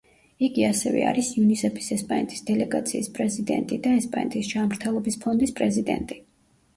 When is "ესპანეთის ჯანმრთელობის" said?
3.99-5.19